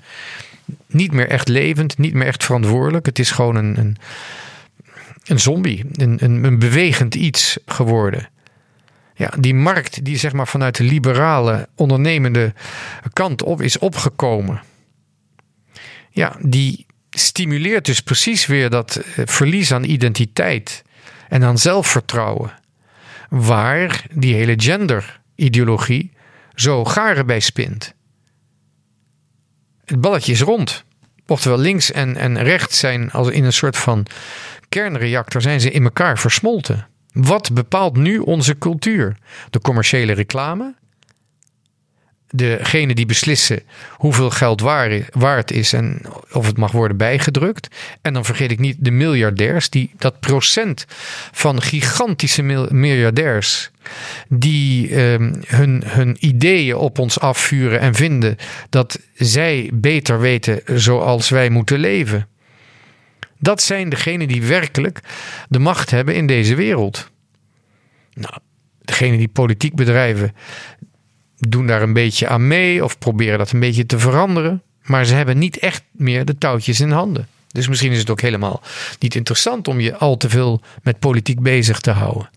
Niet 0.88 1.12
meer 1.12 1.28
echt 1.28 1.48
levend, 1.48 1.98
niet 1.98 2.14
meer 2.14 2.28
echt 2.28 2.44
verantwoordelijk. 2.44 3.06
Het 3.06 3.20
is 3.20 3.32
gewoon 3.32 3.56
een, 3.56 3.78
een, 3.78 3.98
een 5.26 5.40
zombie, 5.40 5.86
een, 5.94 6.18
een, 6.22 6.44
een 6.44 6.60
bewegend 6.60 7.16
iets 7.16 7.58
geworden. 7.66 8.30
Ja, 9.16 9.34
die 9.40 9.54
markt 9.54 10.06
die 10.06 10.18
zeg 10.18 10.34
maar 10.34 10.48
vanuit 10.48 10.76
de 10.76 10.84
liberale 10.84 11.68
ondernemende 11.76 12.54
kant 13.14 13.44
op 13.44 13.62
is 13.62 13.78
opgekomen. 13.80 14.62
Ja, 16.10 16.36
die 16.42 16.86
stimuleert 17.10 17.86
dus 17.86 18.02
precies 18.02 18.46
weer 18.46 18.70
dat 18.70 18.96
eh, 18.96 19.26
verlies 19.26 19.72
aan 19.72 19.84
identiteit 19.84 20.84
en 21.28 21.44
aan 21.44 21.58
zelfvertrouwen. 21.58 22.52
Waar 23.30 24.06
die 24.14 24.36
hele 24.36 24.54
genderideologie 24.58 26.12
zo 26.56 26.86
garen 26.86 27.26
bij 27.26 27.40
spint. 27.40 27.94
Het 29.86 30.02
balletje 30.02 30.32
is 30.32 30.42
rond. 30.42 30.86
Oftewel 31.28 31.58
links 31.58 31.92
en, 31.92 32.16
en 32.16 32.44
rechts 32.44 32.80
zijn 32.80 33.12
als 33.12 33.30
in 33.30 33.44
een 33.44 33.54
soort 33.54 33.78
van 33.78 34.06
kernreactor 34.70 35.42
zijn 35.42 35.62
ze 35.62 35.72
in 35.72 35.84
elkaar 35.84 36.20
versmolten. 36.20 36.88
Wat 37.12 37.54
bepaalt 37.54 37.98
nu 37.98 38.18
onze 38.18 38.58
cultuur? 38.58 39.18
De 39.50 39.60
commerciële 39.60 40.14
reclame? 40.14 40.76
Degene 42.32 42.96
die 42.96 43.06
beslissen 43.06 43.64
hoeveel 43.92 44.30
geld 44.30 44.62
waard 45.12 45.52
is 45.52 45.74
en 45.74 46.02
of 46.32 46.46
het 46.46 46.58
mag 46.58 46.72
worden 46.72 46.98
bijgedrukt. 46.98 47.76
En 48.02 48.14
dan 48.14 48.26
vergeet 48.26 48.52
ik 48.52 48.60
niet 48.60 48.76
de 48.80 48.92
miljardairs, 48.92 49.70
die, 49.70 49.92
dat 49.98 50.20
procent 50.20 50.86
van 51.32 51.62
gigantische 51.62 52.42
miljardairs 52.72 53.72
die 54.30 54.96
ehm, 54.96 55.34
hun, 55.46 55.84
hun 55.86 56.18
ideeën 56.20 56.76
op 56.76 57.00
ons 57.00 57.20
afvuren 57.20 57.80
en 57.80 57.94
vinden 57.94 58.38
dat 58.70 59.00
zij 59.16 59.70
beter 59.74 60.20
weten 60.20 60.62
zoals 60.66 61.30
wij 61.30 61.50
moeten 61.50 61.80
leven. 61.80 62.28
Dat 63.40 63.62
zijn 63.62 63.90
degenen 63.90 64.28
die 64.28 64.44
werkelijk 64.44 65.00
de 65.50 65.60
macht 65.60 65.92
hebben 65.92 66.16
in 66.16 66.28
deze 66.28 66.56
wereld. 66.56 67.12
Nou, 68.14 68.34
degenen 68.82 69.18
die 69.18 69.28
politiek 69.28 69.76
bedrijven 69.76 70.36
doen 71.38 71.67
daar 71.67 71.82
een 71.82 71.94
beetje 71.94 72.27
aan 72.27 72.48
mee 72.48 72.84
of 72.84 72.98
proberen 72.98 73.38
dat 73.38 73.51
een 73.51 73.60
beetje 73.60 73.86
te 73.86 74.00
veranderen. 74.00 74.62
Maar 74.84 75.06
ze 75.06 75.13
hebben 75.13 75.38
niet 75.38 75.58
echt 75.58 75.84
meer 75.91 76.25
de 76.25 76.38
touwtjes 76.38 76.79
in 76.79 76.91
handen. 76.91 77.27
Dus 77.48 77.67
misschien 77.67 77.91
is 77.91 78.00
het 78.00 78.10
ook 78.10 78.22
helemaal 78.22 78.62
niet 79.00 79.15
interessant 79.15 79.67
om 79.67 79.79
je 79.79 79.96
al 79.96 80.17
te 80.17 80.29
veel 80.29 80.62
met 80.84 81.00
politiek 81.00 81.39
bezig 81.39 81.79
te 81.79 81.91
houden. 81.91 82.29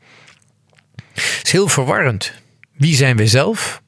Het 1.15 1.41
is 1.43 1.53
heel 1.53 1.69
verwarrend. 1.69 2.33
Wie 2.73 2.95
zijn 2.95 3.17
we 3.17 3.27
zelf? 3.27 3.83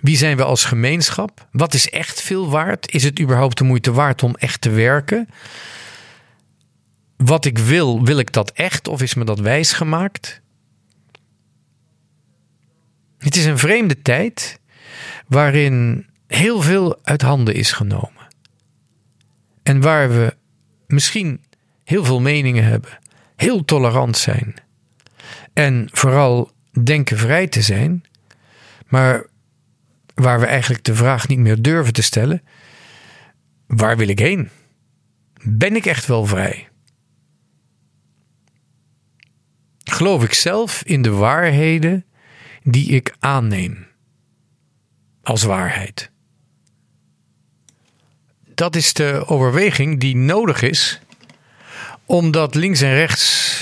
Wie 0.00 0.16
zijn 0.16 0.36
we 0.36 0.44
als 0.44 0.64
gemeenschap? 0.64 1.46
Wat 1.52 1.74
is 1.74 1.90
echt 1.90 2.22
veel 2.22 2.50
waard? 2.50 2.92
Is 2.92 3.02
het 3.02 3.20
überhaupt 3.20 3.58
de 3.58 3.64
moeite 3.64 3.92
waard 3.92 4.22
om 4.22 4.34
echt 4.34 4.60
te 4.60 4.70
werken? 4.70 5.28
wat 7.24 7.44
ik 7.44 7.58
wil, 7.58 8.04
wil 8.04 8.18
ik 8.18 8.32
dat 8.32 8.50
echt 8.50 8.88
of 8.88 9.02
is 9.02 9.14
me 9.14 9.24
dat 9.24 9.38
wijs 9.38 9.72
gemaakt? 9.72 10.40
Het 13.20 13.36
is 13.36 13.44
een 13.44 13.58
vreemde 13.58 14.02
tijd 14.02 14.60
waarin 15.26 16.06
heel 16.26 16.60
veel 16.60 16.98
uit 17.02 17.22
handen 17.22 17.54
is 17.54 17.72
genomen. 17.72 18.28
En 19.62 19.80
waar 19.80 20.08
we 20.10 20.36
misschien 20.86 21.44
heel 21.84 22.04
veel 22.04 22.20
meningen 22.20 22.64
hebben, 22.64 22.98
heel 23.36 23.64
tolerant 23.64 24.16
zijn 24.16 24.54
en 25.52 25.88
vooral 25.92 26.50
denken 26.82 27.18
vrij 27.18 27.46
te 27.46 27.62
zijn, 27.62 28.04
maar 28.88 29.26
waar 30.14 30.40
we 30.40 30.46
eigenlijk 30.46 30.84
de 30.84 30.94
vraag 30.94 31.28
niet 31.28 31.38
meer 31.38 31.62
durven 31.62 31.92
te 31.92 32.02
stellen: 32.02 32.42
waar 33.66 33.96
wil 33.96 34.08
ik 34.08 34.18
heen? 34.18 34.50
Ben 35.42 35.76
ik 35.76 35.86
echt 35.86 36.06
wel 36.06 36.26
vrij? 36.26 36.70
geloof 39.90 40.24
ik 40.24 40.32
zelf 40.32 40.82
in 40.82 41.02
de 41.02 41.10
waarheden 41.10 42.04
die 42.62 42.90
ik 42.90 43.14
aanneem 43.18 43.86
als 45.22 45.42
waarheid. 45.42 46.10
Dat 48.54 48.76
is 48.76 48.92
de 48.92 49.22
overweging 49.26 50.00
die 50.00 50.16
nodig 50.16 50.62
is 50.62 51.00
omdat 52.04 52.54
links 52.54 52.80
en 52.80 52.94
rechts 52.94 53.56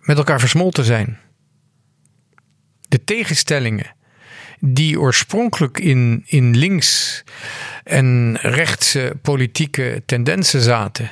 met 0.00 0.16
elkaar 0.16 0.40
versmolten 0.40 0.84
zijn. 0.84 1.18
De 2.88 3.04
tegenstellingen 3.04 3.94
die 4.60 5.00
oorspronkelijk 5.00 5.78
in, 5.78 6.22
in 6.26 6.56
links 6.56 7.22
en 7.84 8.36
rechtse 8.40 9.16
politieke 9.22 10.02
tendensen 10.06 10.60
zaten, 10.60 11.10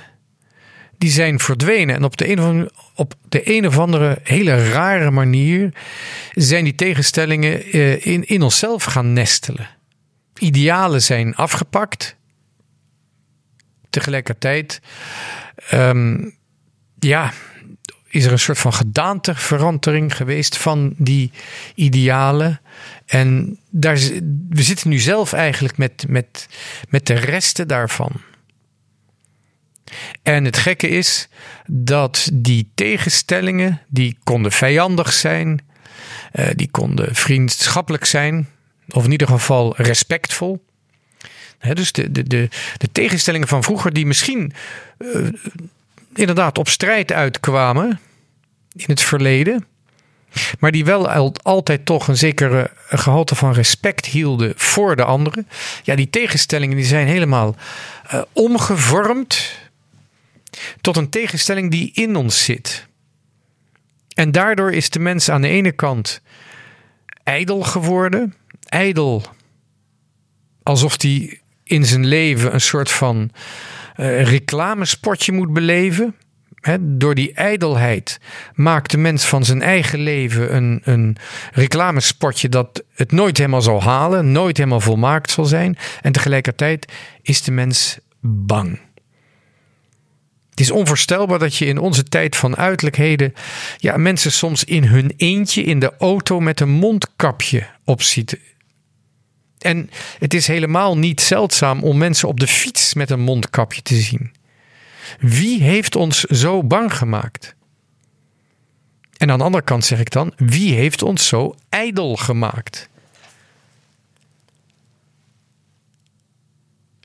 die 1.03 1.11
zijn 1.11 1.39
verdwenen. 1.39 1.95
En 1.95 2.05
op 2.05 2.17
de, 2.17 2.31
een 2.31 2.39
of 2.39 2.45
andere, 2.45 2.73
op 2.95 3.15
de 3.29 3.57
een 3.57 3.67
of 3.67 3.79
andere 3.79 4.19
hele 4.23 4.71
rare 4.71 5.11
manier 5.11 5.73
zijn 6.33 6.65
die 6.65 6.75
tegenstellingen 6.75 7.63
eh, 7.63 8.07
in, 8.07 8.27
in 8.27 8.43
onszelf 8.43 8.85
gaan 8.85 9.13
nestelen. 9.13 9.69
Idealen 10.39 11.03
zijn 11.03 11.35
afgepakt. 11.35 12.17
Tegelijkertijd, 13.91 14.81
um, 15.73 16.37
ja, 16.99 17.33
is 18.09 18.25
er 18.25 18.33
een 18.33 18.39
soort 18.39 18.59
van 18.59 18.73
gedaanteverandering 18.73 20.17
geweest 20.17 20.57
van 20.57 20.95
die 20.97 21.31
idealen. 21.75 22.61
En 23.07 23.59
daar, 23.71 23.97
we 24.49 24.63
zitten 24.63 24.89
nu 24.89 24.99
zelf 24.99 25.33
eigenlijk 25.33 25.77
met, 25.77 26.05
met, 26.09 26.49
met 26.89 27.07
de 27.07 27.15
resten 27.15 27.69
daarvan. 27.69 28.13
En 30.23 30.45
het 30.45 30.57
gekke 30.57 30.89
is 30.89 31.29
dat 31.67 32.31
die 32.33 32.71
tegenstellingen, 32.75 33.81
die 33.89 34.19
konden 34.23 34.53
vijandig 34.53 35.13
zijn, 35.13 35.61
uh, 36.33 36.47
die 36.55 36.71
konden 36.71 37.15
vriendschappelijk 37.15 38.05
zijn, 38.05 38.49
of 38.89 39.05
in 39.05 39.11
ieder 39.11 39.27
geval 39.27 39.75
respectvol. 39.77 40.65
dus 41.73 41.93
de, 41.93 42.13
de, 42.13 42.23
de, 42.23 42.49
de, 42.77 42.93
tegenstellingen 42.93 43.49
van 43.49 43.63
vroeger, 43.63 43.93
die 43.93 44.07
misschien 44.07 44.53
uh, 44.99 45.29
inderdaad 46.15 46.59
op 46.59 46.69
strijd 46.69 47.13
uitkwamen 47.13 48.01
in 48.75 48.85
het 48.87 49.03
verleden, 49.03 49.67
maar 50.59 50.71
die 50.71 50.85
wel 50.85 51.33
altijd 51.43 51.87
toch 51.87 52.09
een 52.09 52.17
zekere 52.17 52.71
gehalte 52.89 53.35
van 53.35 53.53
respect 53.53 54.07
hielden 54.07 54.53
voor 54.57 54.97
de 54.97 55.05
anderen. 55.05 55.49
Ja, 55.83 55.95
die 55.95 56.11
tegenstellingen 56.11 56.77
die 56.77 56.87
zijn 56.87 57.07
helemaal 57.07 57.57
uh, 58.15 58.23
omgevormd 58.33 59.61
tot 60.81 60.97
een 60.97 61.09
tegenstelling 61.09 61.71
die 61.71 61.91
in 61.95 62.17
ons 62.17 62.45
zit. 62.45 62.87
En 64.15 64.33
daardoor 64.33 64.73
is 64.73 64.91
de 64.91 64.99
mens 64.99 65.29
aan 65.29 65.43
de 65.43 65.49
ene 65.49 65.73
kant 65.73 66.21
ijdel 67.23 67.63
geworden. 67.63 68.35
Ijdel 68.69 69.23
alsof 70.63 71.03
hij 71.03 71.41
in 71.65 71.85
zijn 71.85 72.07
leven 72.07 72.55
een 72.55 72.61
soort 72.61 72.91
van 72.91 73.31
uh, 73.97 74.23
reclamespotje 74.23 75.33
moet 75.33 75.53
beleven. 75.53 76.15
door 76.81 77.15
die 77.15 77.33
ijdelheid 77.33 78.21
maakt 78.55 78.91
de 78.91 78.99
mens 78.99 79.25
van 79.25 79.45
zijn 79.45 79.63
eigen 79.63 79.99
leven 79.99 80.57
een, 80.57 80.81
een 80.85 81.17
reclamespotje 81.53 82.49
dat 82.49 82.83
het 82.95 83.13
nooit 83.13 83.39
helemaal 83.39 83.63
zal 83.63 83.83
halen, 83.83 84.33
nooit 84.33 84.57
helemaal 84.57 84.81
volmaakt 84.81 85.31
zal 85.31 85.45
zijn. 85.45 85.77
En 86.03 86.13
tegelijkertijd 86.13 86.93
is 87.23 87.43
de 87.43 87.53
mens 87.53 87.99
bang. 88.21 88.79
Het 90.53 90.61
is 90.61 90.71
onvoorstelbaar 90.71 91.39
dat 91.39 91.57
je 91.57 91.65
in 91.65 91.79
onze 91.79 92.05
tijd 92.05 92.37
van 92.37 92.57
uiterlijkheden 92.57 93.35
ja, 93.77 93.97
mensen 93.97 94.33
soms 94.33 94.65
in 94.65 94.85
hun 94.85 95.13
eentje 95.17 95.63
in 95.63 95.79
de 95.79 95.93
auto 95.99 96.41
met 96.41 96.61
een 96.61 96.71
mondkapje 96.71 97.67
op 97.85 98.03
ziet. 98.03 98.39
En 99.59 99.91
het 100.19 100.35
is 100.35 100.47
helemaal 100.47 100.99
niet 100.99 101.21
zeldzaam 101.21 101.83
om 101.83 101.99
mensen 101.99 102.29
op 102.29 102.41
de 102.41 102.47
fiets 102.47 102.95
met 102.95 103.11
een 103.11 103.21
mondkapje 103.21 103.83
te 103.83 103.95
zien. 103.95 104.33
Wie 105.19 105.63
heeft 105.63 105.97
ons 105.97 106.21
zo 106.21 106.65
bang 106.65 106.95
gemaakt? 106.95 107.55
En 109.17 109.31
aan 109.31 109.39
de 109.39 109.45
andere 109.45 109.65
kant 109.65 109.85
zeg 109.85 110.01
ik 110.01 110.11
dan, 110.11 110.33
wie 110.37 110.75
heeft 110.75 111.03
ons 111.03 111.27
zo 111.27 111.55
ijdel 111.69 112.17
gemaakt? 112.17 112.89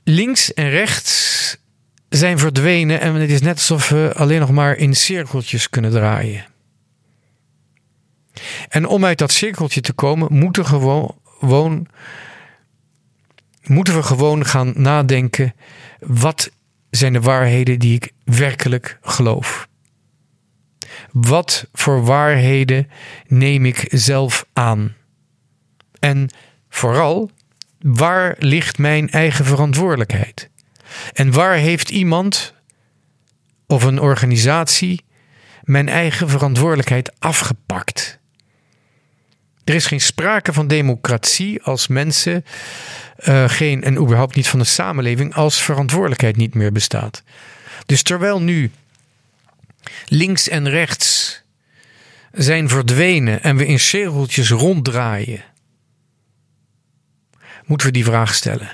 Links 0.04 0.54
en 0.54 0.70
rechts 0.70 1.56
zijn 2.08 2.38
verdwenen 2.38 3.00
en 3.00 3.14
het 3.14 3.30
is 3.30 3.40
net 3.40 3.56
alsof 3.56 3.88
we 3.88 4.12
alleen 4.14 4.40
nog 4.40 4.50
maar 4.50 4.76
in 4.76 4.94
cirkeltjes 4.94 5.70
kunnen 5.70 5.90
draaien. 5.90 6.46
En 8.68 8.86
om 8.86 9.04
uit 9.04 9.18
dat 9.18 9.32
cirkeltje 9.32 9.80
te 9.80 9.92
komen, 9.92 10.32
moet 10.32 10.56
er 10.56 10.64
gewoon, 10.64 11.18
gewoon 11.40 11.86
moeten 13.64 13.94
we 13.94 14.02
gewoon 14.02 14.46
gaan 14.46 14.72
nadenken: 14.76 15.54
wat 15.98 16.50
zijn 16.90 17.12
de 17.12 17.20
waarheden 17.20 17.78
die 17.78 17.94
ik 17.94 18.12
werkelijk 18.24 18.98
geloof? 19.02 19.68
Wat 21.12 21.68
voor 21.72 22.04
waarheden 22.04 22.90
neem 23.26 23.64
ik 23.64 23.86
zelf 23.90 24.46
aan? 24.52 24.94
En 25.98 26.28
vooral, 26.68 27.30
waar 27.78 28.36
ligt 28.38 28.78
mijn 28.78 29.10
eigen 29.10 29.44
verantwoordelijkheid? 29.44 30.50
En 31.12 31.32
waar 31.32 31.54
heeft 31.54 31.90
iemand 31.90 32.54
of 33.66 33.82
een 33.82 34.00
organisatie 34.00 35.04
mijn 35.62 35.88
eigen 35.88 36.28
verantwoordelijkheid 36.28 37.12
afgepakt? 37.18 38.18
Er 39.64 39.74
is 39.74 39.86
geen 39.86 40.00
sprake 40.00 40.52
van 40.52 40.66
democratie 40.66 41.62
als 41.62 41.88
mensen 41.88 42.44
uh, 43.24 43.48
geen, 43.48 43.82
en 43.82 43.96
überhaupt 43.96 44.34
niet 44.34 44.48
van 44.48 44.58
de 44.58 44.64
samenleving, 44.64 45.34
als 45.34 45.62
verantwoordelijkheid 45.62 46.36
niet 46.36 46.54
meer 46.54 46.72
bestaat. 46.72 47.22
Dus 47.86 48.02
terwijl 48.02 48.40
nu 48.40 48.70
links 50.06 50.48
en 50.48 50.68
rechts 50.68 51.40
zijn 52.32 52.68
verdwenen 52.68 53.42
en 53.42 53.56
we 53.56 53.66
in 53.66 53.80
cirkeltjes 53.80 54.50
ronddraaien, 54.50 55.44
moeten 57.64 57.86
we 57.86 57.92
die 57.92 58.04
vraag 58.04 58.34
stellen. 58.34 58.70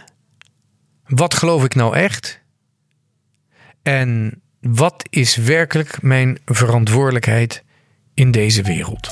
Wat 1.06 1.34
geloof 1.34 1.64
ik 1.64 1.74
nou 1.74 1.96
echt? 1.96 2.40
En 3.82 4.42
wat 4.60 5.04
is 5.10 5.36
werkelijk 5.36 6.02
mijn 6.02 6.38
verantwoordelijkheid 6.44 7.64
in 8.14 8.30
deze 8.30 8.62
wereld? 8.62 9.08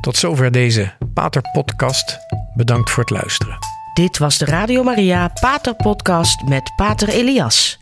Tot 0.00 0.16
zover 0.16 0.50
deze 0.50 0.92
Pater 1.14 1.42
Podcast. 1.52 2.18
Bedankt 2.54 2.90
voor 2.90 3.02
het 3.02 3.12
luisteren. 3.12 3.58
Dit 3.94 4.18
was 4.18 4.38
de 4.38 4.44
Radio 4.44 4.82
Maria 4.82 5.28
Pater 5.40 5.74
Podcast 5.74 6.42
met 6.42 6.72
Pater 6.76 7.08
Elias. 7.08 7.78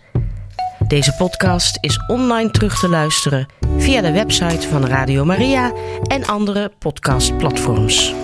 Deze 0.87 1.15
podcast 1.15 1.79
is 1.81 2.07
online 2.07 2.51
terug 2.51 2.79
te 2.79 2.89
luisteren 2.89 3.47
via 3.77 4.01
de 4.01 4.13
website 4.13 4.69
van 4.69 4.87
Radio 4.87 5.25
Maria 5.25 5.73
en 6.07 6.27
andere 6.27 6.73
podcastplatforms. 6.79 8.15